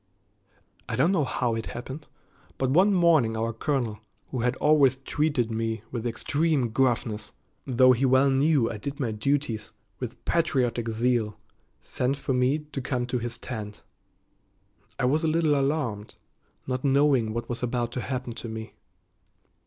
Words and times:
I 0.89 0.95
don't 0.95 1.11
know 1.11 1.25
how 1.25 1.53
it 1.53 1.67
happened, 1.77 2.07
but 2.57 2.71
one 2.71 2.91
morning 2.91 3.37
our 3.37 3.53
colonel, 3.53 3.99
who 4.31 4.39
had 4.39 4.55
always 4.55 4.95
treated 4.95 5.51
me 5.51 5.83
with 5.91 6.07
extreme 6.07 6.69
gruffness, 6.69 7.33
though 7.67 7.91
he 7.91 8.03
well 8.05 8.31
knew 8.31 8.67
I 8.67 8.77
did 8.77 8.99
my 8.99 9.11
duties 9.11 9.73
with 9.99 10.25
patriotic 10.25 10.89
zeal, 10.89 11.37
sent 11.83 12.17
for 12.17 12.33
me 12.33 12.57
to 12.57 12.81
come 12.81 13.05
to 13.05 13.19
his 13.19 13.37
tent. 13.37 13.83
I 14.97 15.05
was 15.05 15.23
a 15.23 15.27
little 15.27 15.53
alarmed, 15.53 16.15
not 16.65 16.83
knowing 16.83 17.31
what 17.31 17.47
was 17.47 17.61
about 17.61 17.91
to 17.91 18.01
happen 18.01 18.33
to 18.33 18.49
me. 18.49 18.73